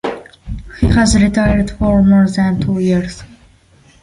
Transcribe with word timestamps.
He 0.79 0.87
has 0.87 1.13
retired 1.15 1.69
for 1.69 2.01
more 2.01 2.27
than 2.27 2.59
two 2.59 2.79
years. 2.79 3.21